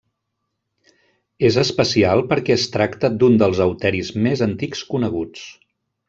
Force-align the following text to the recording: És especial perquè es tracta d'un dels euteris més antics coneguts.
És 1.49 1.57
especial 1.63 2.23
perquè 2.33 2.55
es 2.57 2.65
tracta 2.77 3.11
d'un 3.23 3.37
dels 3.43 3.61
euteris 3.69 4.09
més 4.27 4.43
antics 4.51 4.81
coneguts. 4.95 5.45